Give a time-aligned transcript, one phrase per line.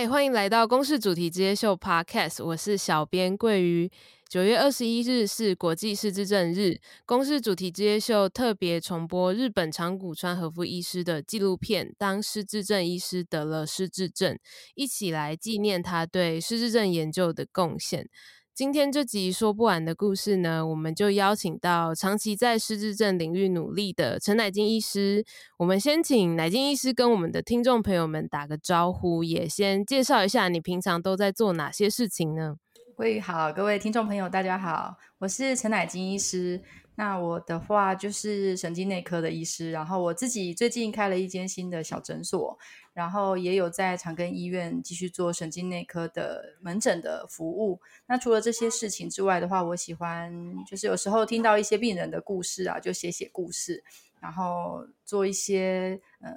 [0.00, 3.90] 嗨，欢迎来到公式主题之夜秀 Podcast，我是小编桂鱼。
[4.30, 14.32] 九月二十一日是国际失智症日，公式主题之夜秀特别重播日本长谷川和夫医师的纪录片《当失智症医师得了失智症》，
[14.74, 18.08] 一起来纪念他对失智症研究的贡献。
[18.52, 25.24] 今天这集说不完的故事呢，我们就邀请到长期在失智症领域努力的陈乃菁医师。
[25.58, 32.56] 我们先请乃金医师跟我们的听众朋友们打个招呼，也先介绍一下你平常都在做哪些事情呢？
[32.96, 36.60] 各位好，各位听众朋友，大家好，我是陈乃菁医师。
[37.00, 42.58] 那我的话就是神经内科的医师，然后我自己最近开了一间新的小诊所，
[42.92, 47.80] 然后也有在长庚医院继续做神经内科的门诊的服务。
[48.06, 50.30] 那除了这些事情之外的话，我喜欢
[50.66, 53.82] 就是有时候听到一些病人的故事啊，就写写故事，
[54.20, 56.30] 然后做一些呃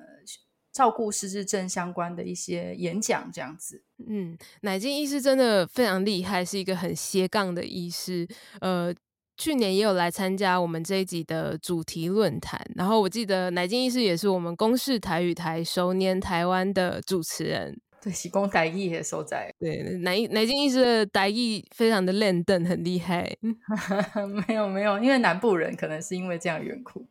[0.71, 3.83] 照顾失智症相关的一些演讲这样子。
[4.07, 8.25] 嗯，乃金医师真的非常厉害，是一个很斜杠的医师，
[8.61, 8.95] 呃。
[9.37, 19.51] 去年也有来参加我们这一集的主题论坛，然后我记得乃金医师也是我们公视台语台熟年台湾的主持人，对，喜公台语的所在。
[19.59, 23.35] 对，乃乃金医师的台语非常的练邓，很厉害。
[24.47, 27.05] 没有没有，因为南部人可能是因为这样缘故。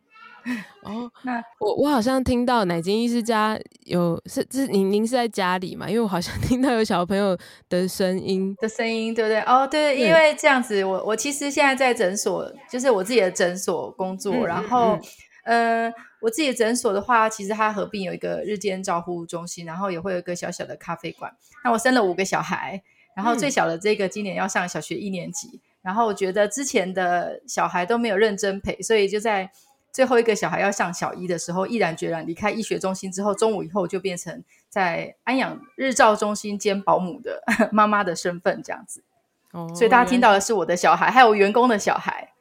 [0.82, 5.88] 哦，那我我好像听到奶金医师家有是是您您是在家里嘛？
[5.88, 9.40] 因为我好像 听到有小朋友的声音的声音，对不对？
[9.42, 14.98] 哦，对，对，因为这样子，我我其实现在在诊所，就是我自己的诊所工作，嗯、然后
[15.44, 21.32] 嗯、呃，我自己的诊所的话，其实它合并有一个日间照护中心，然后也会有一个小小的咖啡馆。
[21.64, 22.82] 那我生了五个小孩，
[23.14, 29.50] 然后最小的这个今年要上小学一年级，嗯、然后我觉得之前的小孩都没有认真陪，所以就在。
[29.92, 39.04] 最后一个小孩要上小一的时候，毅然决然离开医学中心之后，中午以后就变成在安养日照中心兼保姆的 妈妈的身份这样子。
[39.52, 42.32] 哦，所以大家听到的是我的小孩，还有员工的小孩，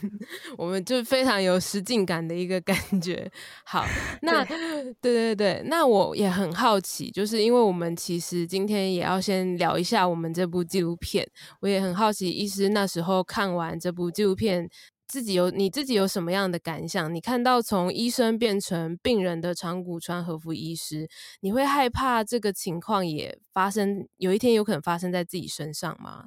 [0.58, 3.30] 我们就非常有实境感的一个感觉。
[3.64, 3.86] 好，
[4.20, 11.26] 那对，对对对，那我也很好奇，就是因为我们其实今天也要先聊一下我们这部纪录片，
[11.60, 14.68] 我也很好奇，医师那时候看完这部纪录片。
[15.08, 17.12] 自己有你自己有什么样的感想？
[17.14, 21.08] 你看到从医生变成病人的长谷川和夫医师，
[21.40, 26.26] 你会害怕这个情况也发生，有一天有可能发生在自己身上吗？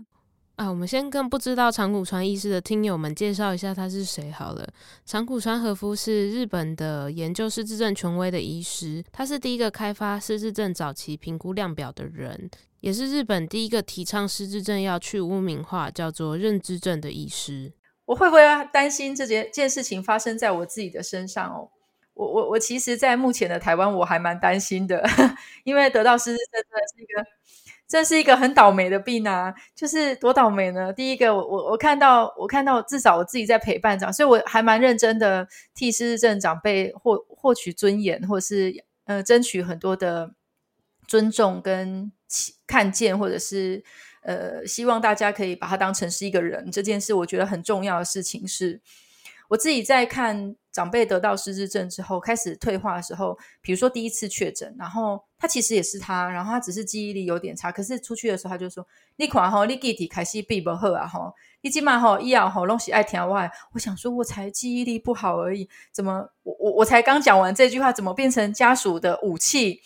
[0.56, 4.68] 啊，我们先跟不知道长谷川医师的听友们介绍一下他是谁好了。
[5.06, 12.50] 长谷川和夫是日本的研究失智症权威的医师，他是第一个开发失智症早期评估量表的人，
[12.80, 17.74] 也是日本第一个提倡失智症要去污名化，叫做认知症的医师。
[18.12, 18.42] 我会不会
[18.74, 21.70] 担心这件件事情发生在我自己的身上哦？
[22.14, 25.02] 我我我其实，在目前的台湾，我还蛮担心的，
[25.64, 27.26] 因为得到失智症真的是一个，
[27.88, 29.54] 这是一个很倒霉的病啊！
[29.74, 30.92] 就是多倒霉呢？
[30.92, 40.32] 第一个，我我我看到，我看到至少我自己在陪伴长，所以我还蛮认真的替失智症长辈获获取尊严，或是呃争取很多的
[41.08, 42.12] 尊重跟
[42.68, 43.86] 看见，或者是。
[44.22, 48.80] 呃，希望大家可以把他当成是一个人，这件事我觉得很重要的事情是，
[49.50, 58.88] 我自己在看长辈得到失智症之后开始退化的时候，比如说第一次确诊，然后他其实也是他，然后他只是记忆力有点差，可是出去的时候他就说
[59.18, 63.36] ：“你看吼，你记忆开始变不好啊吼，你今晚吼以后吼拢是爱听我。”
[63.74, 69.82] 我想说，我才记忆力不好而已，怎么我我我才刚讲完这句话，怎么变成家属的武器？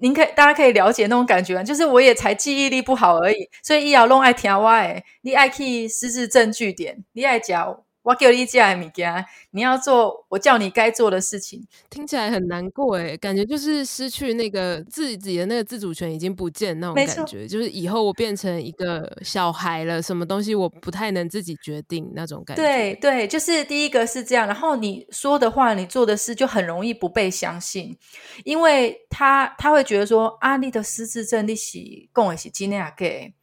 [0.00, 7.89] 您可以，大家可以了解那种感觉，就是我也才记忆力不好而已，所以伊要弄爱听我诶，你爱去私自证据点，你爱讲。
[8.10, 22.62] 我叫你这样物件，你要做我叫你该做的事情，听起来很难过哎，感觉就是失去那个自己的那个自主权已经不见那种感觉，就是以后我变成一个小孩了，什么东西我不太能自己决定那种感觉。
[22.62, 27.96] 对对，就是第一个是这样，然后你说的话，你做的事就很容易不被相信，
[28.44, 31.78] 因为他他会觉得说啊，你的失智症你是
[32.12, 33.34] 讲的是真的假的。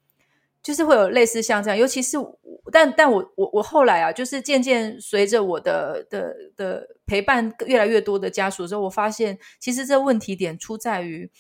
[0.68, 2.18] 就是会有类似像这样，尤其是，
[2.74, 11.32] 但但我我我后来啊，就是渐渐随着我的的的陪伴越来越多的家属之后，我发现其实这问题点出在于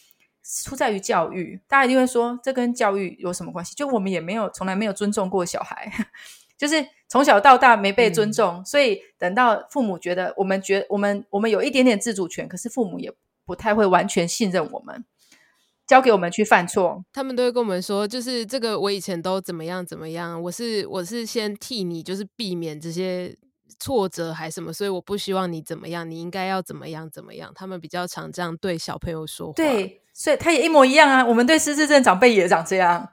[0.63, 1.59] 出在于教育。
[1.67, 3.75] 大家一定会说，这跟教育有什么关系？
[3.75, 5.91] 就我们也没有从来没有尊重过小孩，
[6.57, 13.11] 就是从小到大没被尊重，嗯、所以等到父母觉得我们觉我们我们有一点点自主权，可是父母也
[13.45, 15.03] 不太会完全信任我们。
[15.87, 23.33] 交给我们去犯错，他们都会跟我们说，就是这个我以前都怎么样怎么样，我是我是先替你，就是避免这些
[23.79, 27.51] 挫折还是什么，所以我不希望你怎么样，你应该要怎么样怎么样。
[27.55, 29.53] 他们比较常这样对小朋友说话。
[29.53, 31.25] 对，所以他也一模一样啊。
[31.25, 33.07] 我们对失智症长辈也长这样，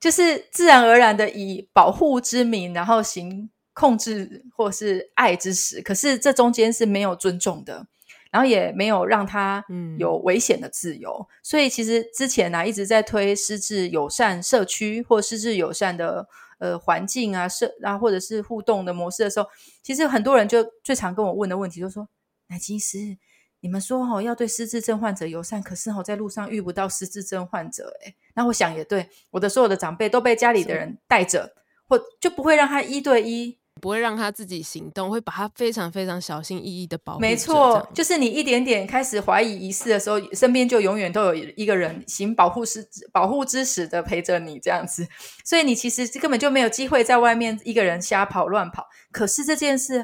[0.00, 5.80] 就是自然而然的以保护之名，然后行控制或是爱之实。
[5.80, 7.86] 可是这中间是没有尊重的。
[8.34, 9.64] 然后也没有让他
[9.96, 16.26] 有危险的自由，嗯、所以其实之前呢、啊、一直在推失智友善社区或失智友善的
[16.58, 19.48] 呃环境啊社啊或者是互动的模式的时候，
[19.84, 22.08] 其实很多人就最常跟我问的问题就是说，
[22.48, 23.16] 乃菁医师，
[23.60, 31.54] 你们说哦要对失智症患者友善，可是哦在路上遇不到失智症患者，诶，那我想也对，我的所有的长辈都被家里的人带着，
[31.88, 33.60] 或就不会让他一对一。
[33.84, 37.20] 不会让他自己行动，会把他非常非常小心翼翼的保护。
[37.20, 45.06] 没错，就是你一点点开始怀疑疑似的时候，身边就永远都有一个人行保护之保护之使的陪着你这样子。
[45.44, 48.86] 所以你其实根本就没有机会在外面一个人瞎跑乱跑。
[49.12, 50.02] 可是这件事，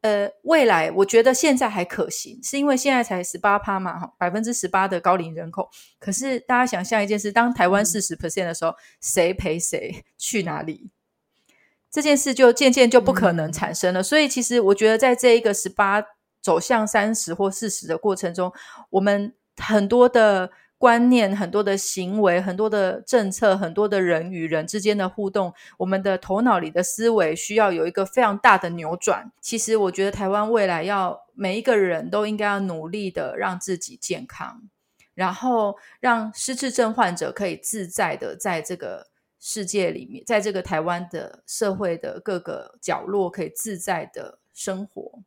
[0.00, 5.70] 呃，未来我觉得现在还可行，是因为现在才十八趴嘛，哈，百分之十八的高龄人口。
[6.00, 10.90] 可是大家想象一件事，当台湾四十 percent 的时候，谁陪谁去哪里？
[11.92, 16.02] 这件事就渐渐就不可能产生了，嗯、所以其实我觉得，在这一个十八
[16.40, 18.50] 走向三十或四十的过程中，
[18.88, 29.30] 我们很多的观念、很多的行为、很多的政策、很多的人与人之间的互动，我们的头脑里的思维需要有一个非常大的扭转。
[29.42, 34.62] 其实，我觉得台湾未来要每一个人都应该要努力的让自己健康，
[35.14, 39.11] 然后让失智症患者可以自在的在这个。
[39.42, 45.24] 世界里面，在这个台湾的社会的各个角落，可以自在的生活，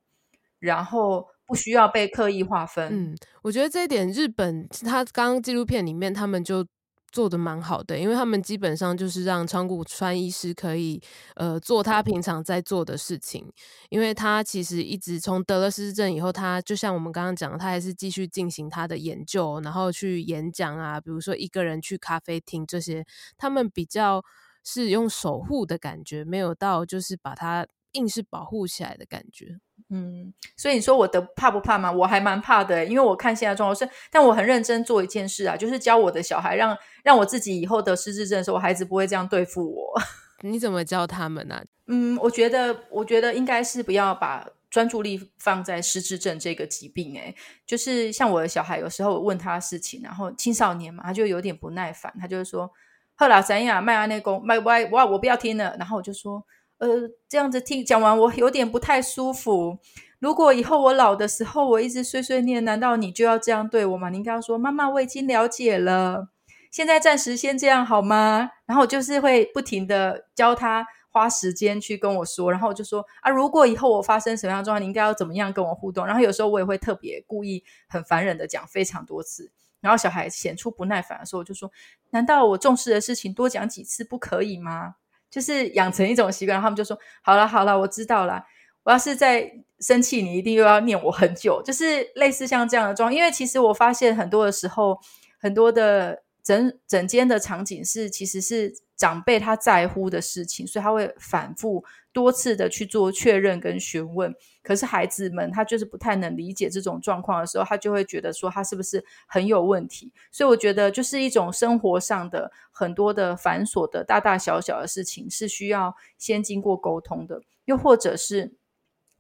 [0.58, 3.12] 然后不需要被刻意划分。
[3.12, 6.66] 嗯，我觉得这一点，日本他刚刚纪录片里面他们就。
[7.12, 11.02] 做的蛮好的，因为他们基本上就是让长谷川医师可以
[11.36, 13.50] 呃做他平常在做的事情，
[13.90, 23.06] 因为他其实一直从得了失智症以后，他就像我们刚刚讲，他还是继续进行他的研究，然后去演讲啊，比如说一个人去咖啡厅这些，
[23.38, 24.22] 他们比较
[24.64, 29.60] 是用守护的感觉，没有到就是把他硬是保护起来的感觉。
[29.90, 31.92] 嗯，所以你说我得怕不怕吗？
[31.92, 40.02] 我还蛮怕的，因为我看现在状况是，但我很认真做一件事啊，就是教我的小孩，让让我自己以后得失智症的时候，我孩子不会这样对付我。
[40.42, 41.56] 你怎么教他们呢？
[41.56, 41.64] 啊？
[41.86, 47.14] 嗯，我觉得，我觉得应该是不要把专注力放在失智症这个疾病。
[47.16, 47.36] 诶，
[47.68, 52.72] 就是像我的小孩，有时候我问他事情，然后青少年嘛，他就有点不耐烦，他就是说
[53.14, 53.84] ：“后来怎样？
[53.84, 56.44] 麦阿内公，麦歪哇，我不要听了。”然后我就说。
[56.78, 59.80] 呃，这样子听讲完，我有点不太舒服。
[60.20, 64.10] 如果以后我老的时候，我一直碎碎念，难道你就要这样对我吗？
[64.10, 66.30] 你应该要说：“妈妈，我已经了解了，
[66.72, 81.72] 现在暂时先这样好吗？”然后我就是会不停的教他，花时间去跟我说，然后我就说：“啊，如果以后我发生什么样状况，你应该要怎么样跟我互动？”然后有时候我也会特别故意很烦人的讲非常多次，然后小孩显出不耐烦的时候，我就说
[82.12, 84.96] ：“难道我重视的事情多讲几次不可以吗？”
[85.36, 88.42] 就是养成一种习惯，他们就说：“好了好了，我知道了。
[88.84, 89.52] 我要是再
[89.82, 93.14] 生气，你一定又要念我很久。”就是类似像这样的状况。
[93.14, 94.98] 因为其实我发现很多的时候，
[95.42, 98.74] 很多的整整间的场景是其实是。
[98.98, 101.84] 长辈他在乎的事情，所以他会反复
[102.16, 104.34] 多次的去做确认跟询问。
[104.64, 110.14] 可是孩子们他就是不太能理解这种状况的时候，他就会觉得说他是不是很有问题。
[110.32, 118.56] 所以我觉得就是一种生活上的很多的繁琐的大大小小的事情是需要先经过沟通的，又或者是。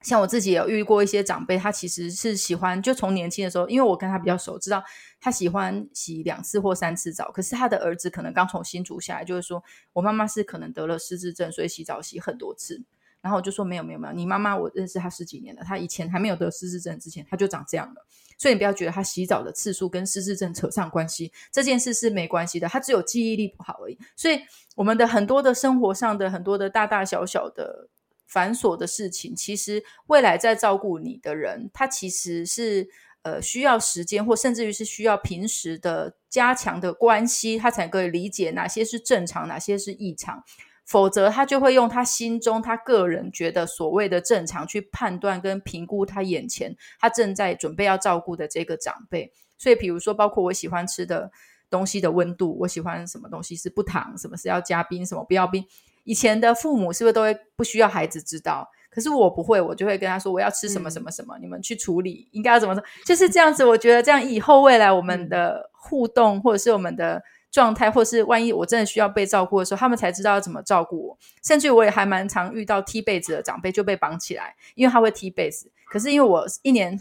[0.01, 4.83] 像我自己有遇过一些长辈，他其实是喜欢就从年轻的时候，因为我跟他比较熟，知道
[5.19, 7.31] 他喜欢洗两次或三次澡。
[7.31, 12.83] 可是他的儿子可能刚从新竹下来，就是说我妈妈是可能得了失智症，所以洗澡洗很多次。
[13.25, 18.05] 然后我就说没有没有没有，你妈妈我认识她十几年了，她以前还没有得失智症之前，她就长这样了。
[18.37, 23.97] 所以你不要觉得她洗澡的次数跟失智症扯上关系，这件事是没关系的，她只有记忆力不好而已。
[24.15, 24.39] 所以
[24.75, 27.89] 我们的很多的生活上的很多的大大小小的。
[28.27, 32.89] 繁琐的事情，其实未来在照顾你的人，他其实是
[33.21, 40.43] 呃需要时间，或甚至于是需要平时的加强的关系，他才可以理解哪些是正常，哪些是异常。
[40.85, 49.33] 否则，他就会用他心中他个人觉得所谓的正常去判断跟评估他眼前他正在准备要照顾的这个长辈。
[49.57, 51.31] 所以，比如说，包括我喜欢吃的
[51.69, 55.65] 东西的温度，我喜欢什么东西是不糖，什么是要加冰，什么不要冰。
[56.03, 58.69] 以前的父母是不是都会不需要孩子知道？
[58.91, 63.65] 可是我不会，我就会跟他说我要吃什么什么什么，嗯、你们去处理应该要怎么做，就是这样子。
[63.65, 67.21] 我觉得这样以后未来我们的互动或者是我们的
[67.55, 71.17] 状态，或是万一我真的需要被照顾的时候，他们才知道要怎么照顾我。
[71.41, 75.71] 甚至我也还蛮常遇到踢被子的长辈就被绑起来，因为他会踢被子。
[75.89, 76.99] 可是因为我一年。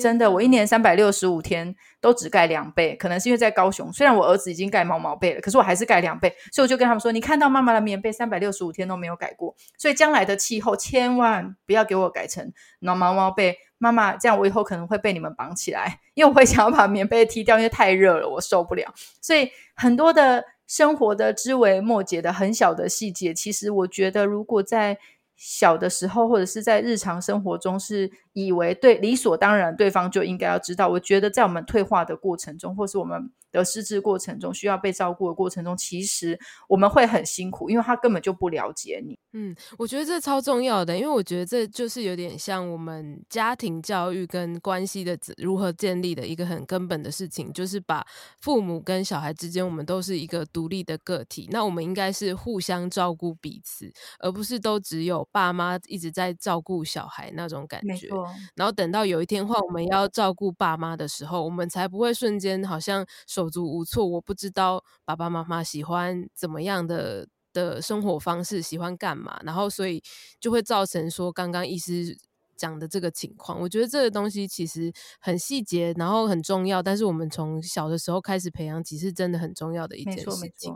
[0.00, 18.94] 真的，我一年三百六十五天都只盖两被，可能是因为在高雄，虽然我儿子已经盖毛毛被了，可是我还是盖两被，所以我就跟他们说：“你看到妈妈的棉被三百六十五天都没有改过，所以将来的气候千万不要给我改成毛毛毛被，妈妈，这样我以后可能会被你们绑起来，因为我会想要把棉被踢掉，因为太热了，我受不了。
[19.20, 24.98] 所以很多的生活的枝微末节的很小的细节，其实我觉得如果在。
[25.44, 30.88] 小的时候，或者是在日常生活中，是以为对理所当然，对方就应该要知道。
[30.88, 33.32] 我觉得在我们退化的过程中，或是我们。
[33.52, 39.18] 的失智过程中，需要被照顾的过程中，其实我们会很辛苦，因为他根本就不了解你。
[39.34, 48.02] 嗯，我觉得这超重要的，因为我觉得这就是有点像我们家庭教育跟关系的如何建立的一个很根本的事情，就是把
[48.40, 58.08] 父母跟小孩之间，我们都是一个独立的个体，那我们应该是互相照顾彼此，而不是都只有爸妈一直在照顾小孩那种感觉。
[58.54, 70.02] 然后等到有一天换我们要照顾爸妈的时候，我们才不会瞬间好像手足无措，我不知道爸爸妈妈喜欢怎么样的的生活方式，喜欢干嘛，然后所以
[70.38, 72.16] 就会造成说刚刚医师
[72.62, 73.60] 讲的这个情况。
[73.60, 80.72] 我觉得这个东西其实很细节，然后很重要，但是我们从小的时候开始培养起，是真的很重要的一件事情。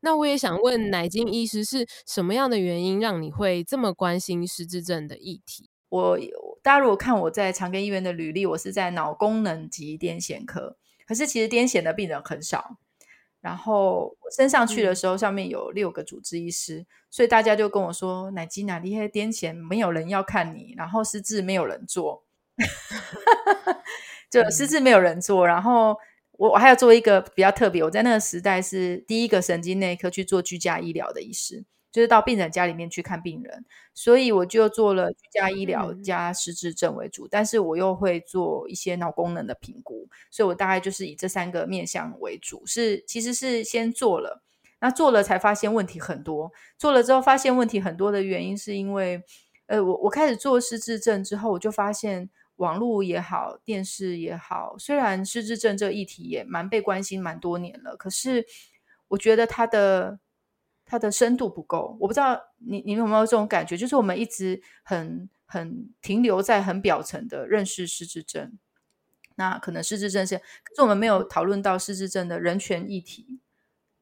[0.00, 5.70] 那我也想问奶金医师，是什么样的原因让你会这么关心失智症的议题？
[5.90, 6.18] 我
[6.60, 10.76] 大家如果看我在长庚医院的履历，我是在脑功能及癫痫科。
[11.06, 12.76] 可是其实癫痫的病人很少，
[13.40, 22.24] 然后我升上去的时候，上面有六个主治医师，嗯、所以大家就跟我说：“乃菁啊，你黑癫痫没有人要看你，然后失智没有人做，
[24.28, 25.46] 就失智没有人做。
[25.46, 25.96] 嗯”然后
[26.32, 31.64] 我我还要做一个比较特别，我在那个时代是第一个神经内科去做居家医疗的医师。
[31.90, 33.64] 就是到病人家里面去看病人，
[33.94, 42.64] 所以我就做了居家医疗加失智症为主，嗯、但是我又会做一些脑功能的评估，所以我大概就是以这三个面向为主。
[42.66, 44.42] 是其实是先做了，
[44.80, 46.52] 那做了才发现问题很多。
[46.76, 49.22] 做了之后发现问题很多的原因，是因为
[49.66, 58.46] 呃，我我开始做失智症之后，我就发现网络也好，电视也好，虽然失智症这个议题也蛮被关心蛮多年了，可是
[59.08, 60.20] 我觉得它的。
[60.90, 68.58] 它的深度不够，我不知道你你有没有这种感觉，就是我们一直很很停留在很表层的认识失智症，
[69.36, 73.38] 那可能失智症是，可是我们没有讨论到失智症的人权议题，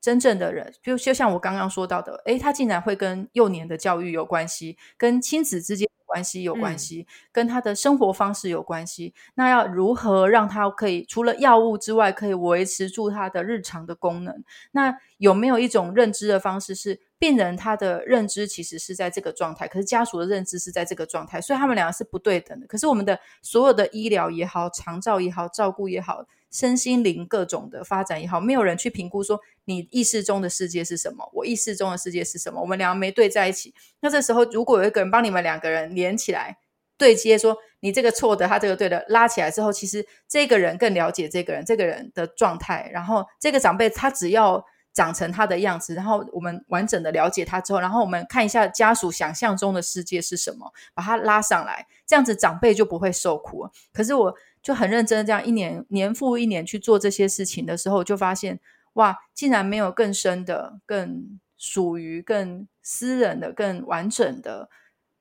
[0.00, 5.86] 真正的人，就就像我刚刚说到的，诶，他竟然会跟幼年的教育有关系，跟亲子之间。
[6.06, 9.12] 关系有关系，嗯、跟他的生活方式有关系。
[9.34, 14.44] 那要如何让他可以除了药物之外，可以维持住他的日常的功能？
[14.70, 22.66] 那有没有一种认知的方式，是病人他的认知其实是在这个状态，可是家属的认知是在这个状态，所以他们两个是不对等的。
[22.68, 26.24] 可是我们的所有的医疗也好，长照也好，照顾也好。
[26.50, 33.74] 身心灵各种的发展也好，没有人去评估说你意识中的世界是什么，我意识中的世界是什么，我们两个没对在一起。
[34.00, 36.56] 那这时候，如果有一个人帮你们两个人连起来
[36.96, 42.88] 对接，说你这个错的，他这个对的，拉起来之后，其实这个人更了解这个人，这个人的状态。
[42.92, 53.68] 然后这个长辈他只要长成他的样子，然后我们完整的了解他之后，然后我们看一下家属想象中的世界是什么，把他拉上来，这样子长辈就不会受苦。
[53.92, 54.34] 可是我。
[54.66, 58.58] 就很认真的这样一年年复一年去做这些事情的时候，就发现
[58.94, 64.68] 哇，竟然没有更深的、更属于更私人的、更完整的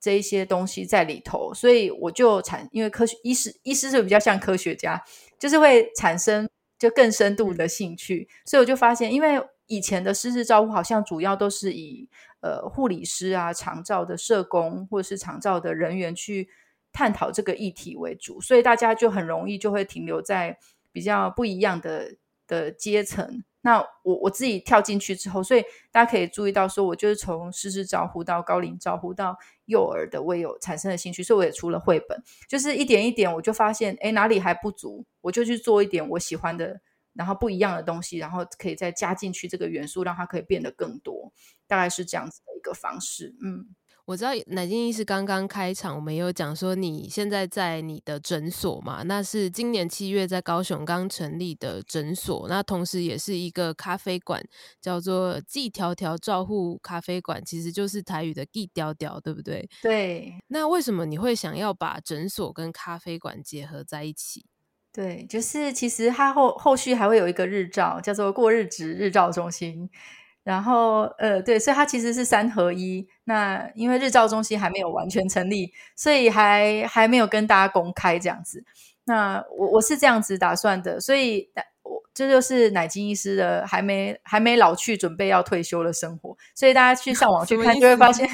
[0.02, 1.54] 这一些东西在里头。
[1.54, 5.00] 所以我就产，因为科学医师医师是比较像科学家，
[5.38, 6.50] 就是会产生
[6.80, 8.28] 就更深度的兴趣。
[8.48, 12.10] 所以我就发现，因为以前的失智照护好像主要都是以
[12.42, 16.50] 呃护理师啊、长照的社工或者是长照的人员去。
[16.96, 20.58] 探讨这个议题为主，所以大家就很容易就会停留在
[20.94, 22.16] 比较不一样的
[22.48, 23.44] 的阶层。
[23.60, 25.62] 那我我自己跳进去之后，所以
[25.92, 36.80] 大家可以注意到，说我就是从失智照护到高龄照护到幼儿的，我有产生了兴趣，所以我也出了绘本，就是一点一点我就发现，哎，哪里还不足，我就去做一点我喜欢的，
[37.14, 41.34] 然后不一样的东西，然后可以再加进去这个元素，让它可以变得更多，
[41.68, 43.76] 大概是这样子的一个方式，嗯。
[44.06, 54.44] 我知道乃菁医师刚刚开场，我们也有讲说你现在在你的诊所嘛，那是今年七月在高雄刚成立的诊所，那同时也是一个咖啡馆，
[54.80, 59.68] 叫做纪条条照护咖啡馆，其实就是台语的纪条条，对不对？
[59.82, 60.36] 对。
[60.50, 64.46] 那为什么你会想要把诊所跟咖啡馆结合在一起？
[64.94, 69.90] 对，就是其实它后后续还会有一个日照，叫做过日子日照中心。
[70.46, 73.06] 然后呃，对，所以它其实是三合一。
[73.24, 78.64] 那因为日照中心还没有完全成立，所以还还没有跟大家公开这样子。
[79.06, 81.50] 那我我是这样子打算的，所以
[81.82, 86.38] 我这就是奶金医师的还没还没老去，准备要退休的生活。
[86.54, 88.30] 所以大家去上网 去看，就会发现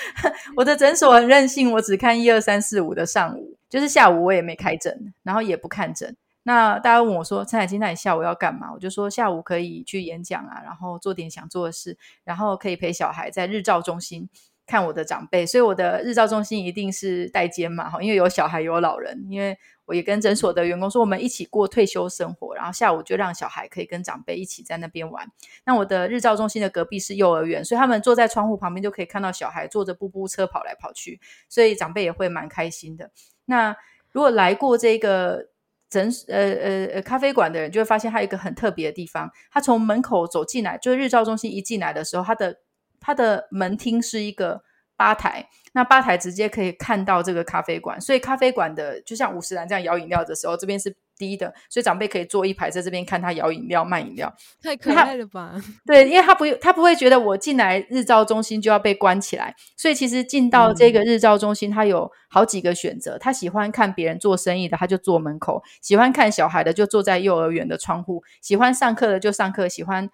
[0.56, 3.56] 我的诊所很任性，我只看一二三四五的上午。
[3.70, 6.14] 就是下午我也没开诊，然后也不看诊。
[6.44, 14.28] 那大家问我说：“陈彩金，那你下午要干嘛？”我就说：“下午可以去演讲啊，然后做点想做的事，然后可以陪小孩在日照中心
[14.66, 15.46] 看我的长辈。
[15.46, 19.26] 所以我的日照中心一定是带间嘛，哈，因为有小孩有老人。
[19.30, 25.26] 因为我也跟诊所的员工说，我们一起过退休生活，然后下午就让小孩可以跟长辈一起在那边玩。
[25.64, 33.10] 那我的日照中心的隔壁是幼儿园，所以他们坐在窗户旁边就可以看到小孩坐着步步车跑来跑去，所以长辈也会蛮开心的。”
[33.46, 33.74] 那
[34.12, 35.48] 如果来过这个
[35.94, 39.30] 诊呃呃呃咖啡馆的人，就会发现它有一个很特别的地方。
[39.50, 42.56] 他从门口走进来，就是日照中心一进来的时候，它的
[43.00, 44.62] 它的门厅是一个
[44.96, 48.00] 吧台，那吧台直接可以看到这个咖啡馆。
[48.00, 50.96] 所以咖啡馆的就像五十岚这样摇饮料的时候，这边是。
[51.16, 55.54] 低的，所以长辈可以坐一排在这边看他摇饮料、卖饮料，太可爱了吧？
[55.86, 63.16] 对，因为他不他不会觉得我进来日照中心就要被关起来，所以其实进到这个日照中心，他有好几个选择。
[63.18, 70.10] 他喜欢看别人做生意的，他就坐门口；喜欢看小孩的，就坐在幼儿园的窗户；喜欢上课的就上课；喜欢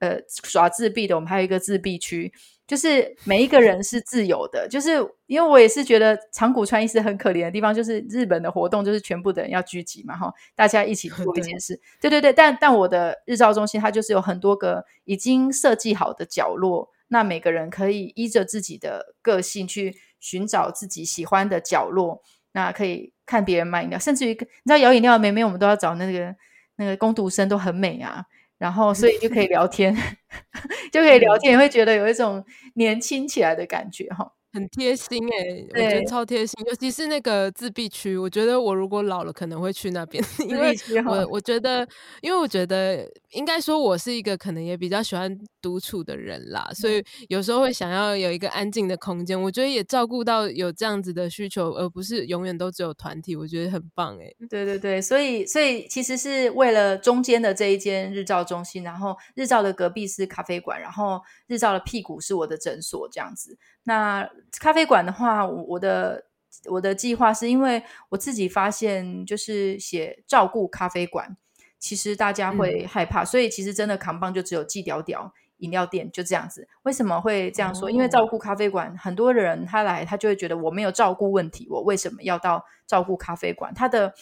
[0.00, 2.32] 呃耍自闭的，我们还有一个自闭区。
[2.66, 4.92] 就是每一个人是自由的，就是
[5.26, 12.32] 因为我也是觉得长谷川医师很可怜的地方，就是日本的活动就是全部的人要聚集嘛，哈，大家一起做一件事，对对对。
[12.32, 26.34] 但但我的日照中心它就是有很多个已经设计好的角落，那每个人可以依着自己的个性去寻找自己喜欢的角落，那可以看别人卖饮料，甚至于你知道摇饮料的妹妹，我们都要找那个
[26.76, 28.24] 那个工读生都很美啊。
[28.62, 29.92] 然后，所以就可以聊天，
[30.92, 34.32] 就可以聊天，会觉得有一种年轻起来的感觉，哈。
[34.52, 41.86] 很贴心哎、欸，我觉得超贴心，尤其是那个自闭区，我觉得我如果老了可能会去那边， 因为我我觉得，
[42.20, 54.36] 因为我觉得应该说我是一个可能也比较喜欢独处的人啦，所以有时候会想要有一个安静的空间，我觉得也照顾到有这样子的需求，而不是永远都只有团体，我觉得很棒哎、欸。
[54.50, 64.30] 对对对，所以所以其实是为了中间的这一间日照中心，然后日照的隔壁是咖啡馆，然后日照的屁股是我的诊所这样子，那。
[64.60, 66.26] 咖啡馆的话，我的
[66.66, 71.36] 我的计划是因为我自己发现，就是写照顾咖啡馆，
[71.78, 76.68] 其实大家会害怕，嗯、所以其实真的扛棒就只有寄屌屌饮料店就这样子。
[76.82, 77.88] 为什么会这样说？
[77.88, 83.72] 哦、因为照顾咖啡馆，很多人他来，他就会觉得我没有照顾问题，我为什么要到照顾咖啡馆？
[83.74, 84.14] 他的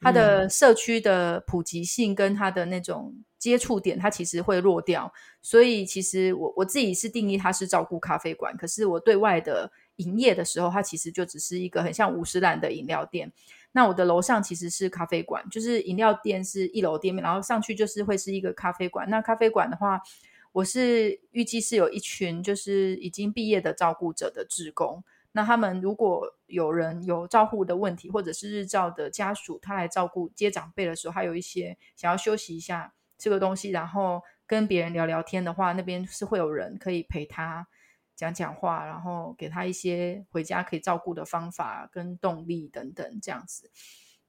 [0.00, 3.14] 他的社区的普及性跟它的那种。
[3.38, 13.32] 接触点它其实会弱掉，所以其实我我自己是定义它是照顾咖啡馆，可是我对外的营业的时候，它其实就只是一个很像五十岚的饮料店。
[13.70, 19.08] 那我的楼上其实是咖啡馆，就是饮料店是一楼店面，然后上去就是会是一个咖啡馆。
[19.08, 20.00] 那咖啡馆的话，
[20.50, 32.94] 我是预计是有一群就是已经毕业的照顾者的职工，那他们如果有人有照护的问题，或者是日照的家属，他来照顾接长辈的时候，还有一些想要休息一下。
[33.20, 37.66] 这个东西，然后跟别人聊聊天的话，那边是会有人可以陪他
[38.14, 43.72] 讲讲话，然后给他一些回家可以照顾的方法跟动力等等这样子。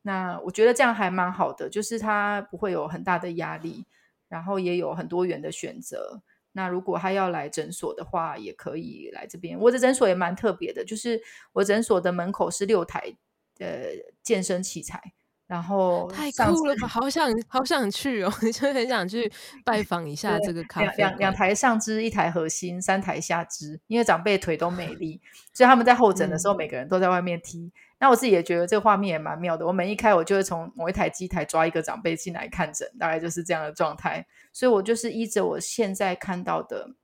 [0.02, 3.86] 那我觉得这样还蛮好的，就是他不会有很大的压力，
[4.28, 6.24] 然后也有很多元的选择。
[6.52, 9.60] 那如果他要来诊所的话，也可以来这边。
[9.60, 11.22] 我的诊所也蛮特别的，就是
[11.54, 13.16] 我诊所的门口是六台
[13.60, 13.88] 呃
[14.24, 15.02] 健身器材。
[15.48, 19.28] 然后太酷了吧，好想好想去哦， 就很想去
[19.66, 20.96] 拜访一下这个咖啡馆。
[20.98, 25.20] 两两台上肢，一台核心，三台下肢，因为长辈腿都没力，
[25.52, 27.72] 所以他们在候诊的时候，每个人都在外面踢。
[28.00, 29.68] 那我自己也觉得这个画面也蛮妙的。
[29.68, 34.26] 我门一开，我就会从某一台机台抓一个长辈进来看诊，大概就是这样的状态。
[34.54, 36.96] 所以我就是依着我现在看到的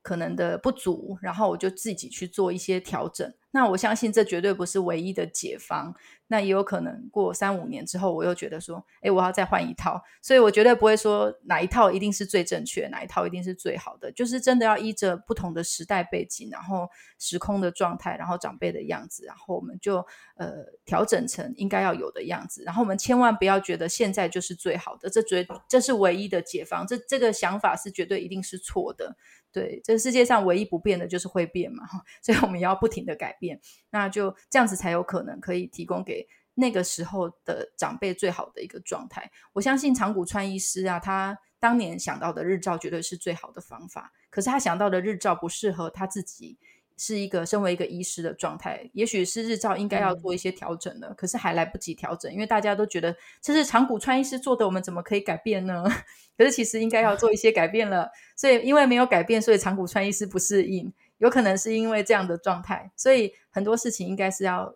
[0.00, 3.34] 可能的不足，然后我就自己去做一些调整。
[3.50, 5.94] 那我相信这绝对不是唯一的解方。
[6.28, 16.88] 那也有可能过三五年之后，我又觉得说，诶，我要再换一套，所以我绝对不会说哪一套一定是最正确，哪一套一定是最好的，就是真的要依着不同的时代背景，然后
[17.18, 20.04] 时空的状态，然后长辈的样子，然后我们就
[20.36, 29.16] 呃调整成应该要有的样子，然后我们千万不要觉得现在就是最好的，这绝这是唯一的解方，这这个想法是绝对一定是错的。
[29.50, 31.82] 对，这世界上唯一不变的就是会变嘛，
[32.22, 33.58] 所以我们要不停的改变，
[33.90, 36.17] 那就这样子才有可能可以提供给
[36.58, 39.30] 那个时候的长辈最好的一个状态。
[39.52, 46.58] 我相信长谷川医师啊，他当年想到的日照绝对是最好的方法，可是他想到的日照不适合他自己。
[47.00, 55.84] 是一个身为一个医师的状态，也许是日照应该要做一些调整的，嗯、可是还来不及调整，因为大家都觉得这是长谷川医师做的，我们怎么可以改变呢？
[56.36, 64.74] 可是其实应该要做一些改变了，所以因为没有改变，所以长谷川医师不适应，有可能是因为这样的状态，所以很多事情应该是要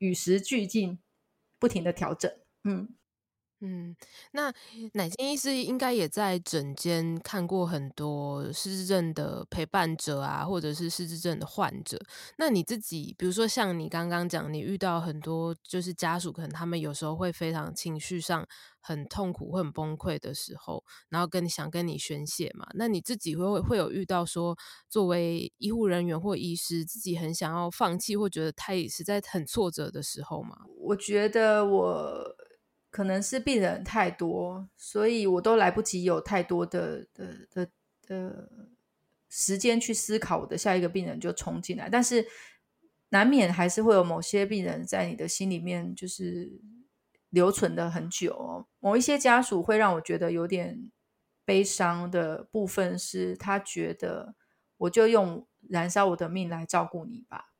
[0.00, 0.98] 与时俱进，
[1.58, 2.30] 不停的调整，
[2.64, 2.94] 嗯。
[3.62, 3.94] 嗯，
[4.32, 4.52] 那
[4.94, 11.98] 乃菁医师应该也在诊间看过很多失智症的陪伴者啊，或者是失智症的患者。
[12.38, 18.48] 那你自己，比如说像你刚刚讲，你遇到很多就是家属，可能他们有时候会非常情绪上
[18.80, 22.66] 很痛苦、会很崩溃的时候，然后跟你想跟你宣泄嘛。
[22.72, 24.56] 那你自己会会有遇到说，
[24.88, 30.56] 作为医护人员或医师，自己很想要放弃，或觉得他也实在很挫折的时候吗？
[30.78, 32.36] 我觉得我。
[32.90, 37.68] 可能是病人太多，所以我都来不及有太多的的的
[38.06, 38.48] 的
[39.28, 42.26] 时间去思考我的下一个病人就冲进来，但是
[43.10, 46.60] 难免还是会有某些病人在你的心里面就是
[47.28, 48.66] 留存的很久哦。
[48.80, 50.90] 某一些家属会让我觉得有点
[51.44, 54.34] 悲伤的部分是，他觉得
[54.78, 57.52] 我就用燃烧我的命来照顾你吧，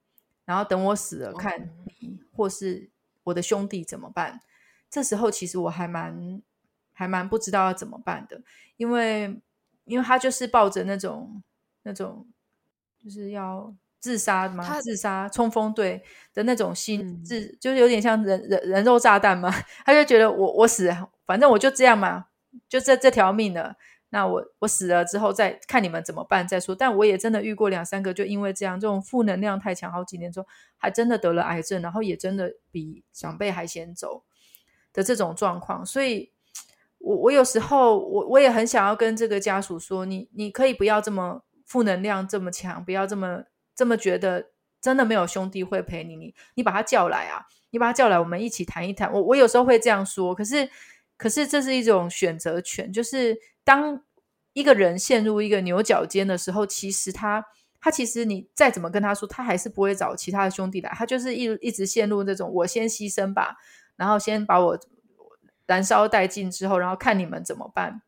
[0.44, 2.90] 然后等我死了看你或是
[3.24, 4.40] 我的兄弟怎么办。
[4.90, 6.42] 这时候其实我还蛮
[6.92, 8.42] 还蛮不知道要怎么办的，
[8.76, 9.40] 因为
[9.84, 11.42] 因为他就是抱着那种
[11.84, 12.26] 那种
[13.02, 16.02] 就是要自杀嘛，自杀冲锋队
[16.34, 19.50] 的那种心，嗯、自就是有点像人人人肉炸弹嘛，
[19.86, 20.90] 他就觉得我我死，
[21.26, 22.26] 反正我就这样嘛，
[22.68, 23.76] 就这这条命了，
[24.10, 26.74] 那我我死了之后再看你们怎么办再说。
[26.74, 34.24] 但我也真的遇过两三个，就因为这样，这种负能量太强，好几年之后还真的得了癌症，然后也真的比长辈还先走。
[34.92, 36.32] 的这种状况，所以
[36.98, 44.50] 我我有时候我我也很想要跟这个家属说，你你可以不要这么负能量这么强，不要这么这么觉得
[44.80, 49.12] 真的没有兄弟会陪你，你你把他叫来啊，你把他叫来，我们一起谈一谈。
[49.12, 50.68] 我我有时候会这样说，可是
[51.16, 54.02] 可是这是一种选择权，就是当
[54.52, 57.44] 一个人陷入一个牛角尖的时候，其实他
[57.80, 63.56] 他其实你再怎么跟他说，他还是不会找其他的兄弟来，他就是一一直陷入这种我先牺牲吧。
[64.00, 64.80] 然后先把我
[65.66, 68.00] 燃烧殆尽之后，然后看你们怎么办。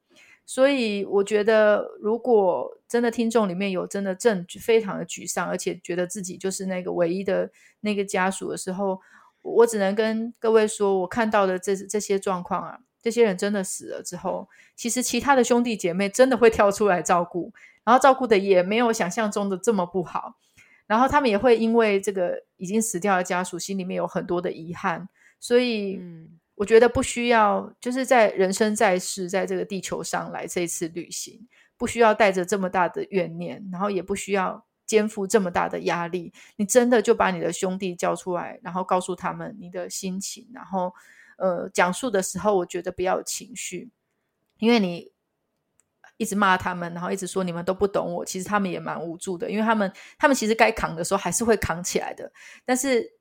[0.46, 7.50] 所以我觉得，如果真的听众里面有真的正非常的沮丧，而且觉得自己就是那个唯一的
[7.80, 9.02] 那个家属的时候，
[9.42, 17.52] 我只能跟各位说，我看到的这这些状况啊，这些人真的死了之后，其实其他的兄弟姐妹真的会跳出来照顾，
[17.84, 20.36] 然后照顾的也没有想象中的这么不好，
[20.86, 25.08] 然后他们也会因为这个已经死掉的家属心里面有很多的遗憾。
[25.42, 26.00] 所以，
[26.54, 36.32] 我觉得不需要，就是在人生在世，在这个地球上来这次旅行，不需要带着这么大的怨念，然后也不需要肩负这么大的压力。
[36.54, 40.94] 你真的就把你的兄弟叫出来，然后告诉他们你的心情，然后
[41.38, 43.90] 呃，讲述的时候，我觉得不要有情绪，
[44.58, 45.10] 因为你
[46.18, 52.32] 一直骂他们，然后一直说你们都不懂我，其实他们也蛮无助的，因为他们他们其实该扛的时候还是会扛起来的，
[52.64, 53.18] 但是。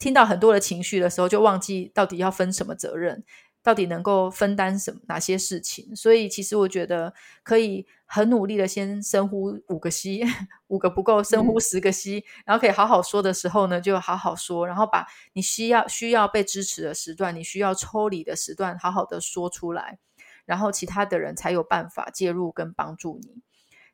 [0.00, 3.22] 听到很多的情绪的时候，就忘记到底要分什么责任，
[3.62, 5.94] 到底能够分担什么哪些事情。
[5.94, 10.24] 所以，其实我觉得可以很努力的先深呼五个吸，
[10.68, 19.98] 五个不够，深呼十个吸，嗯、然后可以好好说的时候呢，就好好说，然后把你需要需要被支持的时段，你需要抽离的时段，好好的说出来，
[20.46, 23.42] 然后其他的人才有办法介入跟帮助你。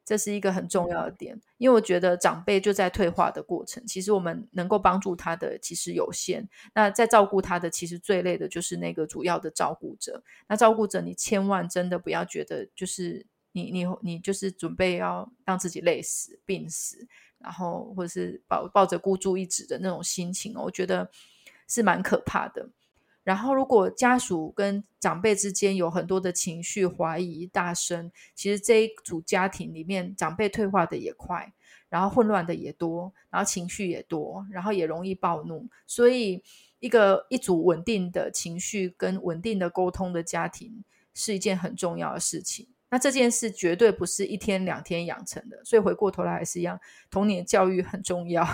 [0.06, 6.48] 这是一个很重要的点，因为我觉得长辈就在退化的过程，其实我们能够帮助他的其实有限。
[6.72, 10.22] 那在照顾他的，其实最累的就是那个主要的照顾者。
[10.46, 21.10] 那照顾者，你千万真的不要觉得，就是你你你就是准备要让自己累死、病死，然后或者是抱抱着孤注一掷的那种心情，我觉得
[21.66, 22.70] 是蛮可怕的。
[23.26, 31.52] 然后，如果家属跟长辈之间有很多的情绪怀疑大声，其实这一组家庭里面，长辈退化的也快，
[31.88, 35.68] 然后混乱的也多，然后情绪也多，然后也容易暴怒。
[35.88, 36.40] 所以，
[36.78, 42.68] 一个一组稳定的情绪跟稳定的沟通的家庭是一件很重要的事情。
[42.88, 46.78] 那这件事绝对不是一天两天养成的，所以回过头来还是一样，
[47.10, 48.46] 童年教育很重要。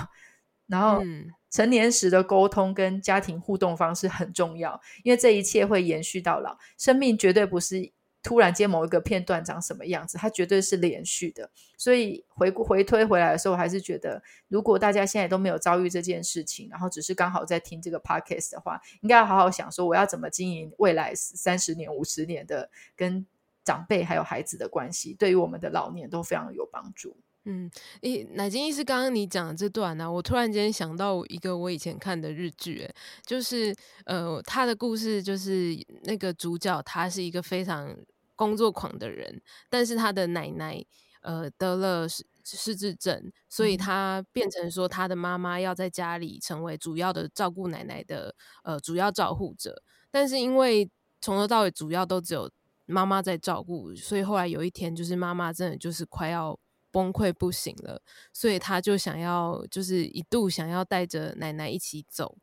[0.66, 1.02] 然后，
[1.50, 6.56] 成年时的沟通跟家庭互动方式很重要，因为这一切会延续到老。
[6.78, 11.50] 生命绝对不是突然间某一个片段长什么样子，它绝对是连续的。
[11.76, 23.26] 所以回回推回来的时候，我还是觉得，如果大家现在都没有遭遇这件事情，然后只是刚好在听这个 podcast 的话，应该要好好想说，我要怎么经营未来三十年、五十年的跟
[23.64, 27.16] 长辈还有孩子的关系，对于我们的老年都非常有帮助。
[27.44, 27.68] 嗯，
[28.02, 32.88] 诶，乃金医师刚刚你讲的这段呢、啊，我突然间想到一个我以前看的日剧，
[33.26, 33.74] 就是
[34.04, 37.96] 呃，他的故事就是那个主角他是一个非常
[38.36, 40.84] 工作狂的人，但是他的奶奶
[41.22, 50.88] 呃得了失失智症，所以他变成说他的妈妈要在家里成为主要的照顾奶奶的呃主要照护者，但是因为
[51.20, 52.48] 从头到尾主要都只有
[52.86, 56.56] 妈妈在照顾，所以后来有一天就是妈妈真的就是快要。
[56.92, 58.00] 崩溃不行了，
[58.32, 62.38] 所以他就想要，就是一度想要带着奶奶一起走。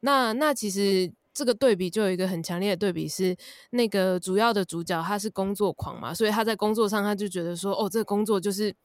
[0.00, 3.36] 那那其实这个对比就有一个很强烈的对比，是
[3.70, 8.76] 那个主要的主角他是工作狂嘛，所以他在工作上他就觉得说，哦，这工作就是。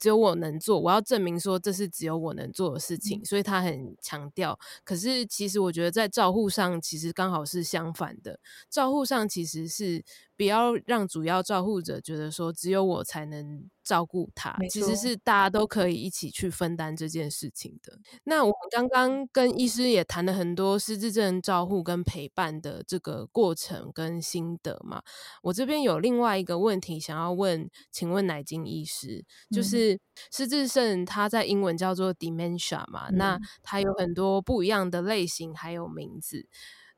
[0.00, 4.58] 只有我能做，我要证明说这是只有我能做的事情，所以他很强调。
[4.82, 8.40] 可是其实我觉得在照护上，其实刚好是相反的。
[8.68, 10.04] 照护上其实是
[10.36, 17.98] 不要让主要照护者觉得说只有我才能照顾他，其实是大家都可以一起去分担这件事情的。
[18.24, 25.02] 那我们刚刚跟医师也谈了很多失智症照护跟陪伴的这个过程跟心得嘛。
[25.42, 30.00] 我这边有另外一个问题想要问，请问乃金医师，就是
[30.32, 36.46] 失智症它在英文叫做 dementia 嘛，嗯、那它有很多不一样的类型还有名字。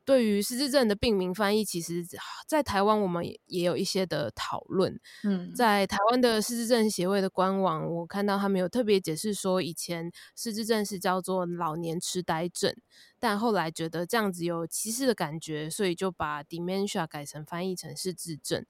[0.07, 2.01] 对于失智症的病名翻译，其实，
[2.47, 4.97] 在台湾我们也有一些的讨论。
[5.25, 12.73] 嗯，在台湾的失智症协会的官网，我看到他们有特别解释说，以前失智症是叫做老年痴呆症，
[13.19, 18.65] 但后来觉得这样子有歧视的感觉，所以就把 dementia 改成翻译成失智症。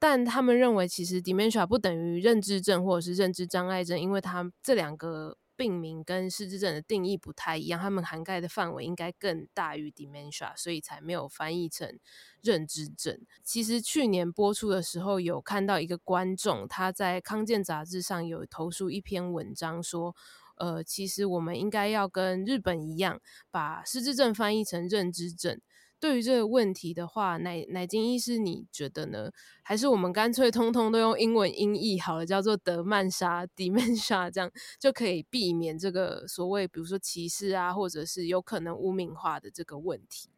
[0.00, 5.38] 但他们认为，其实 dementia 不等于认知症或者是认知障碍症，因为它这两个。
[5.56, 11.98] 病名跟失智症的定义不太一样，他们涵盖的范围应该更大于 dementia，所以才没有翻译成
[12.40, 13.20] 认知症。
[13.42, 20.14] 其实去年播出的时候，有看到一个观众他在康健杂志上有投书一篇文章，说，
[20.56, 25.60] 呃，其实我们应该要跟日本一样，把失智症翻译成认知症。
[26.02, 29.30] 对于这个问题的话，乃乃金医师，你觉得呢？
[29.62, 40.30] 还是我们干脆通通都用英文音译好了，叫做德曼莎 （dementia），这样就可以避免这个所谓，比如说歧视啊，或者是有可能污名化的这个问题。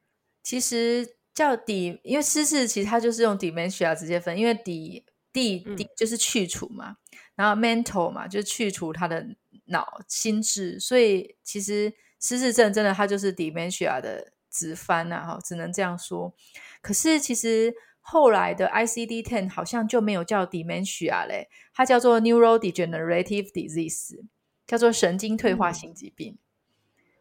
[0.43, 9.27] 其实叫 d，因为失智其实它就是用 dementia 直接分，因为 d d d 就是去除嘛，嗯、然后 mental 嘛就是去除他的
[9.69, 14.34] 脑心智，所以其实失智症真的它就是 dementia 的。
[14.55, 16.33] 直翻呐，哈，只能这样说。
[16.81, 24.21] 可是其实后来的 ICD-10 好像就没有叫 dementia 嘞，它叫做 neurodegenerative disease，
[24.65, 26.35] 叫做神经退化性疾病。
[26.35, 26.39] 嗯、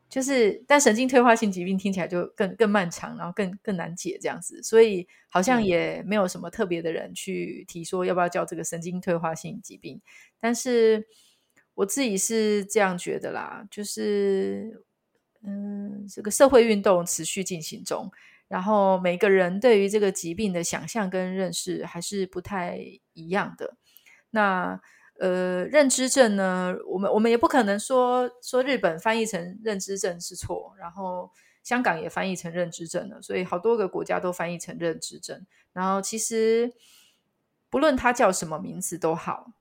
[0.07, 9.99] 就是，但神经退化性疾病听起来就更更漫长，然后更更难解这样子，所以好像也没有什么特别的人去提说要不要叫这个神经退化性疾病。
[10.39, 11.07] 但是
[11.73, 14.83] 我自己是这样觉得啦，就是。
[15.45, 18.09] 嗯，这个社会运动持续进行中，
[18.47, 22.79] 然后每个人对于这个疾病的想象跟认识还是不太
[23.13, 23.75] 一样的。
[24.29, 24.79] 那
[25.19, 31.29] 呃，认知症呢，我们我们也不可能说说日本翻译成认知症是错，然后
[31.61, 35.45] 香港也翻译成认知症了，所以好多个国家都翻译成认知症。
[35.71, 36.73] 然后其实
[37.69, 39.53] 不论它叫什么名字都好，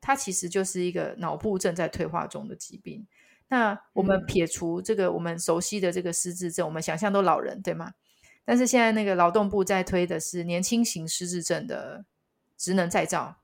[0.00, 3.06] 它其实就是一个脑部正在退化中的疾病。
[3.48, 7.92] 那我们撇除这个我们熟悉的这个失智症，嗯、我们想象都老人对吗？
[8.44, 12.04] 但是现在那个劳动部在推的是年轻型失智症的
[12.56, 13.36] 职能再造，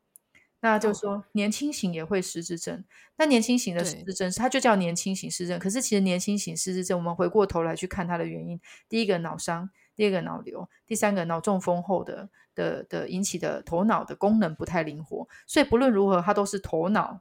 [0.61, 2.85] 那就是说年轻型也会失智症。
[3.17, 5.59] 那年轻型的失智症，它就叫年轻型失智症。
[5.61, 15.29] 可是其实年轻型失智症，我们回过头来去看它的原因，第一个脑伤，第二个脑瘤，第三个脑中风后的的的引起的头脑的功能不太灵活。
[15.47, 17.21] 所以不论如何，它都是头脑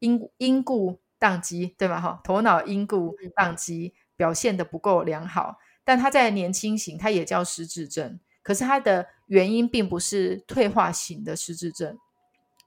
[0.00, 1.00] 因因故。
[1.20, 2.00] 宕机对吧？
[2.00, 5.56] 哈，头脑因故宕机，表现的不够良好。
[5.84, 11.98] 但他在年轻型，他也叫失智症，可是他的原因并不是退化型的失智症。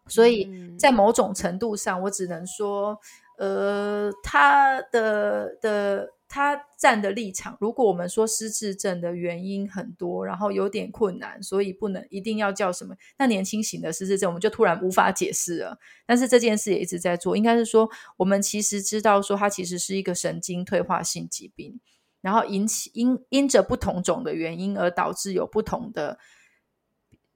[0.07, 2.99] 所以在某种程度上，我只能说，
[3.37, 6.13] 呃，他的的。
[6.29, 15.79] 他站的立场，如果我们说失智症的原因很多，然后有点困难，所以不能一定要叫什么，那年轻型的失智症我们就突然无法解释了。
[16.05, 21.79] 但是这件事也一直在做，应该是说我们其实知道说它其实是一个神经退化性疾病，
[22.19, 26.19] 然后引起因因着不同种的原因而导致有不同的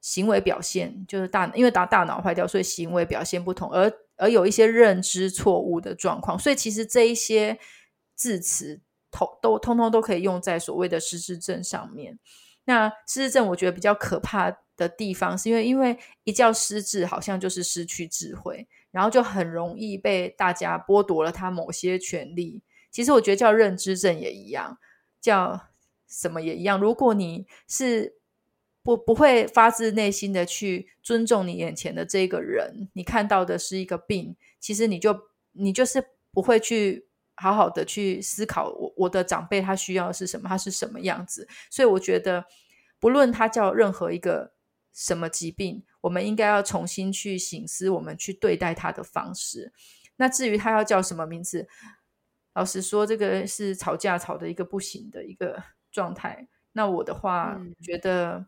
[0.02, 3.90] 行为表现就是大，因为大大脑坏掉，所以行为表现不同，而
[4.22, 6.38] 而有一些认知错误的状况。
[6.38, 7.58] 所以其实这一些
[8.16, 8.80] 字词，
[9.10, 12.20] 通都通通都可以用在所谓的失智症上面。
[12.66, 22.62] 那失智症，我觉得比较可怕的地方，是因为因为一叫失智，好像就是失去智慧，然后就很容易被大家剥夺了他某些权利。
[22.92, 24.78] 其实我觉得叫认知症也一样，
[25.20, 25.70] 叫
[26.08, 26.80] 什么也一样。
[26.80, 28.16] 如果你是
[28.84, 41.48] 不不会发自内心的去尊重你眼前的这个人，你看到的是一个病，其实你就你就是不会去好好的去思考我我的长辈他需要的是什么，他是什么样子。
[41.70, 42.46] 所以我觉得，
[43.00, 44.54] 不论他叫任何一个
[44.92, 49.72] 什么疾病，我们应该要重新去醒思我们去对待他的方式。
[50.16, 51.68] 那至于他要叫什么名字，
[52.56, 56.48] 老实说，这个是吵架吵的一个不行的一个状态。
[56.72, 58.48] 那我的话，嗯、觉得。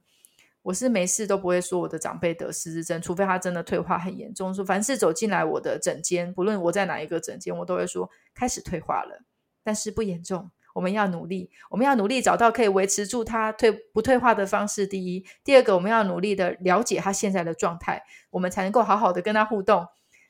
[0.63, 4.53] 我是没事都不会说我的长辈得失智症，除非他真的退化很严重。
[4.53, 9.23] 说凡是走进来我的诊间，不论我在哪一个诊间，我都会说开始退化了，
[9.61, 10.49] 但是不严重。
[10.73, 14.87] 我们要努力，我们要努力找到可以维持住他退不退化的方式。
[14.87, 19.85] 第一，第二个，我们要努力的了解他现在的状态，我们才能够好好的跟他互动。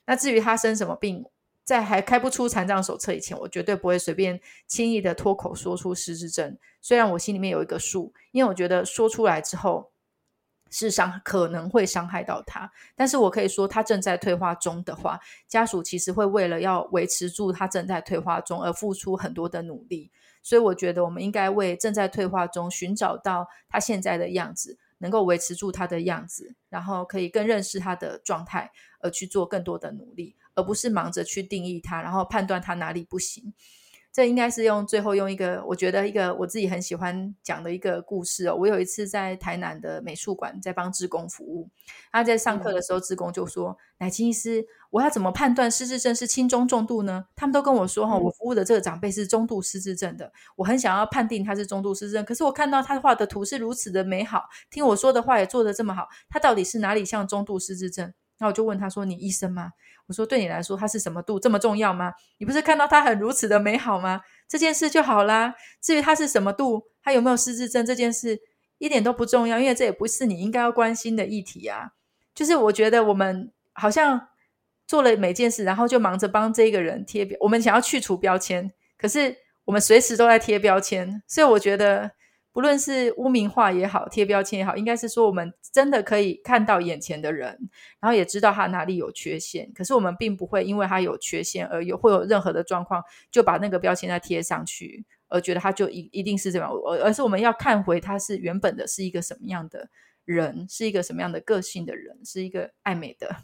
[0.06, 1.24] 那至于他生什么病，
[1.64, 6.58] 在还开不出残障手册以前，我绝对不会随便轻易的脱口说出失智症。
[6.82, 9.93] 虽然我心里面有一个数，因为我觉得说出来之后。
[10.74, 20.10] 事实上可能会伤害到他，但是我可以说，他正在退化中的话，家属其实会为了要维持住他正在退化中而付出很多的努力。
[20.42, 33.54] 所以我觉得我们应该为正在退化中寻找到他现在的样子，能够维持住他的样子，然后可以更认识他的状态，而去做更多的努力，而不是忙着去定义他，然后判断他哪里不行。
[34.14, 38.56] 这应该是用最后用一个我觉得一个我自己很喜欢讲的一个故事哦。
[38.56, 41.68] 我有一次在台南的美术馆在帮志工服务，
[42.12, 52.24] 他在上课的时候，志工就说：“乃菁医师，我要怎么判断失智症是轻中重度呢？”他们都跟我说：“哈，我服务的这个长辈是中度失智症的，我很想要判定他是中度失智症。
[52.24, 59.72] 可是我看到他画的图是如此的美好，听我说的话也做得这么好，他到底是哪里像中度失智症？”那我就问他说：“你医生吗？”
[60.08, 62.12] 我说：“对你来说，他是什么度这么重要吗？
[62.38, 64.22] 你不是看到他很如此的美好吗？
[64.48, 65.54] 这件事就好啦。
[65.82, 68.40] 至于他是什么度，他有没有失智症这件事，
[68.78, 71.92] 一点都不重要，因为这也不是你应该要关心的议题啊。
[72.36, 74.28] 就是我觉得我们好像
[74.86, 79.36] 做了每件事，然后就忙着帮这个人贴标，我们想要去除标签，可是
[79.66, 82.12] 我们随时都在贴标签，所以我觉得。”
[82.54, 87.48] 不论是污名化也好，贴标签也好，应该是说我们真的可以看到眼前的人，
[88.00, 89.70] 然后也知道他哪里有缺陷。
[89.74, 96.72] 可是我们并不会因为他有缺陷而有会有任何的状况，就把那个标签再贴上去，而觉得他就一一定是这样。
[96.72, 99.90] 而而是我们要看回他是原本的是一个什么样的
[100.24, 103.36] 人，是一个什么样的个性的人，是一个爱美的。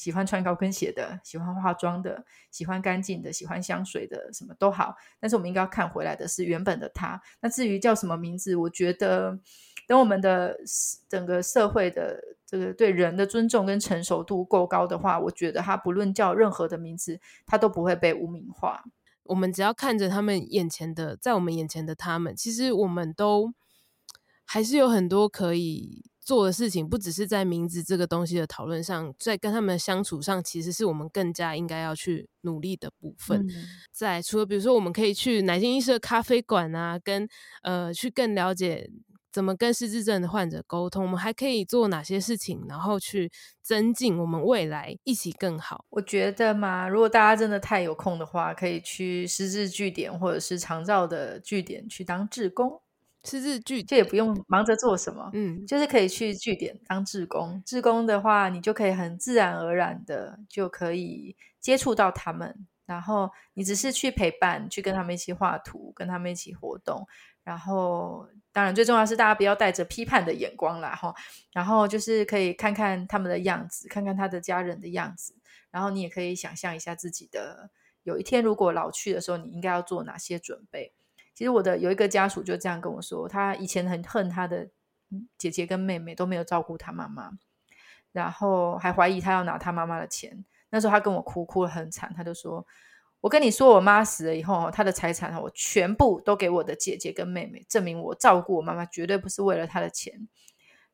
[0.00, 4.94] 喜欢穿高跟鞋的，喜欢化妆的，喜欢干净的，喜欢香水的，什么都好。
[5.20, 7.20] 但是我们应该要看回来的是原本的他。
[7.42, 9.38] 那至于叫什么名字，我觉得
[9.86, 10.56] 等我们的
[11.06, 18.82] 整个社会的这个对人的尊重跟成熟度够高的话，我觉得他不论叫任何的名字，他都不会被污名化。
[19.24, 23.52] 我们只要看着他们眼前的，在我们眼前的他们，其实我们都
[24.46, 26.09] 还是有很多可以。
[26.30, 33.44] 做的事情不只是在名字这个东西的讨论上，在跟他们的相处上，其实是我们更加应该要去努力的部分。
[33.48, 33.50] 嗯、
[33.90, 37.28] 在除了比如说，我们可以去乃菁医师的咖啡馆啊，跟
[37.64, 38.88] 呃去更了解
[39.32, 43.28] 怎么跟失智症的患者沟通，我们还可以做哪些事情，然后去
[43.60, 45.84] 增进我们未来一起更好。
[45.90, 52.80] 我觉得嘛，如果大家真的太有空的话，可以去失智据点或者是长照的据点去当志工。
[53.22, 57.62] 失智据点就也不用忙着做什么，嗯，就是可以去据点当志工。
[57.66, 67.06] 志工的话，你就可以很自然而然的就可以接触到他们，然后你只是去陪伴，去跟他们一起画图，跟他们一起活动。
[67.42, 71.14] 然后，当然最重要是大家不要带着批判的眼光啦，哈。
[71.52, 75.34] 然后就是可以看看他们的样子，看看他的家人的样子，
[75.70, 77.70] 然后你也可以想象一下自己的
[78.02, 80.92] 有一天如果老去的时候，你应该要做哪些准备。
[81.40, 84.68] 其实我的有一个家属就这样跟我说，他以前很恨他的
[85.38, 87.30] 姐姐跟妹妹都没有照顾他妈妈，
[88.12, 90.44] 然后还怀疑他要拿他妈妈的钱。
[90.68, 92.66] 那时候他跟我哭，哭得很惨，他就说
[93.22, 100.28] ：“我跟你说，我妈死了以后，他的财产我全部都给我的姐姐跟妹妹，证明我照顾我妈妈绝对不是为了他的钱。”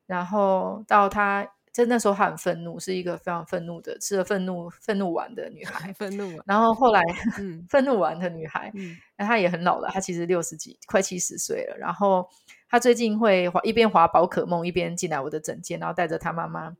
[0.07, 1.45] 然后到他
[1.83, 6.43] 在那时候她很愤怒，是一个非常愤怒的吃了愤怒愤怒丸的女孩， 愤怒丸。
[6.47, 7.01] 然后后来，
[7.37, 11.77] 嗯，愤怒丸的女孩，嗯，那她也很老了，她其实六十几，快七十岁了。
[11.77, 12.27] 然后
[12.67, 16.75] 她最近会滑一边滑宝可梦，一边进来我的诊间，然后带着她妈妈。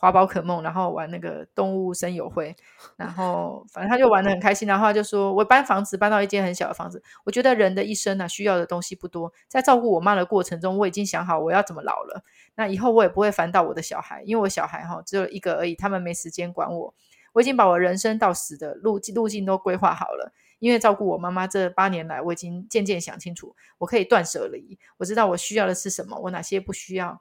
[0.00, 2.56] 华宝可梦，然后玩那个动物森友会，
[2.96, 4.66] 然后反正他就玩得很开心。
[4.66, 9.30] 然后他就说：“我搬房子搬到一间很小的房子，我觉得人的一生呢、啊，需要的东西不多。
[9.46, 12.24] 在照顾我妈的过程中，我已经想好我要怎么老了。
[12.54, 16.94] 那以后我也不会烦到我的小孩，因为我小孩哈只有一个而已，他们没时间管我。
[17.34, 20.32] 我已经把我人生到死的路路径都规划好了。
[20.60, 24.78] 因为照顾我妈妈这八年来，我已经渐渐想清楚，我可以断舍离。
[24.96, 27.20] 我知道我需要的是什么，我哪些不需要。”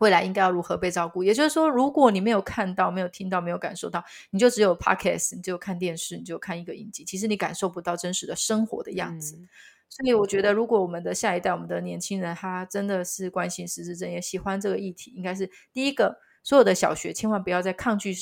[0.00, 1.22] 未来应该要如何被照顾？
[1.22, 9.36] 也就是说，如果你没有看到、没有听到、没有感受到，你就只有 podcast，你就看电视，你就看一个影集，其实你感受不到真实的生活的样子。
[9.36, 9.48] 嗯、
[9.88, 18.14] 所以，我觉得，如果我们的下一代、我们的年轻人，他真的是关心失智症，也喜欢这个议题，应该是第一个，所有的小学千万不要再抗拒。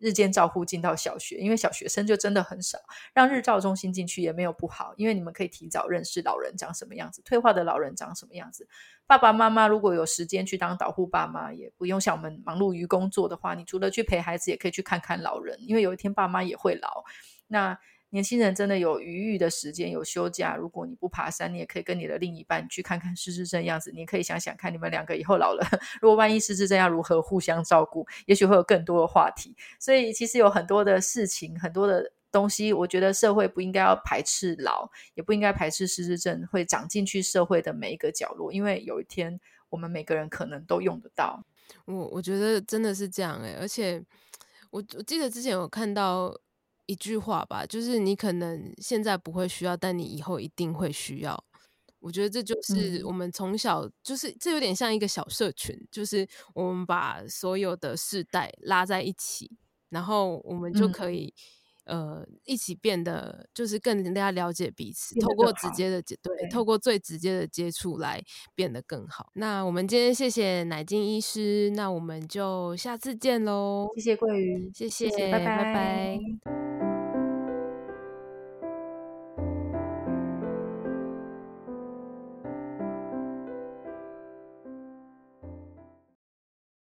[0.00, 2.78] 日间照护进到小学，因为小学生就真的很少，
[3.14, 8.66] 让日照中心进去也没有不好，因为你们可以提早认识老人长什么样子，退化的老人长什么样子。
[9.06, 17.04] 爸爸妈妈如果有时间去当导护爸妈，也不用像我们忙碌于工作的话，你除了去陪孩子，也可以去看看老人，因为有一天爸妈也会老。
[17.46, 17.78] 那
[18.10, 20.56] 年轻人真的有余裕的时间，有休假。
[20.56, 23.92] 如果你不爬山，你也可以跟你的另一半去看看失智症样子。
[23.94, 25.64] 你可以想想看，你们两个以后老了，
[26.02, 29.56] 如果万一失智症要如何互相照顾，也许会有更多的话题。
[29.78, 41.44] 所以其实有很多的事情，很多的东西，我觉得社会不应该要排斥老，也不应该排斥失智症会长进去社会的每一个角落，因为有一天我们每个人可能都用得到。
[41.84, 44.02] 我我觉得真的是这样哎、而且
[44.70, 46.36] 我我记得之前有看到。
[46.90, 51.44] 一句话吧，就是你可能现在不会需要，但你以后一定会需要。
[52.00, 59.50] 我觉得这就是我们从小，就是这有点像一个小社群，就是我们把所有的世代拉在一起，
[59.90, 61.32] 然后我们就可以。
[61.90, 68.22] 呃，一起变得就是更加了解彼此，透过直接的接对，对，透过最直接的接触来
[68.54, 69.30] 变得更好。
[69.34, 73.88] 那我们今天谢谢奶金医师，那我们就下次见喽。
[73.96, 75.56] 谢谢桂鱼，谢谢，谢谢，拜拜。
[75.56, 76.89] 拜拜。